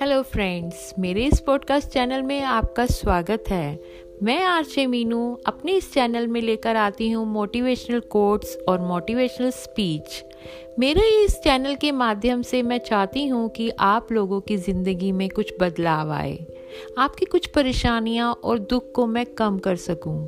[0.00, 3.78] Hello friends मेरे इस podcast channel में आपका स्वागत है।
[4.22, 10.24] मैं आरचे मीनू, अपने इस चैनल में लेकर आती हूँ मोटिवेशनल कोट्स और मोटिवेशनल स्पीच
[10.78, 15.28] मेरे इस चैनल के माध्यम से मैं चाहती हूँ कि आप लोगों की ज़िंदगी में
[15.28, 16.46] कुछ बदलाव आए।
[16.98, 20.18] आपकी कुछ परेशानियाँ और दुख को मैं कम कर सकूँ।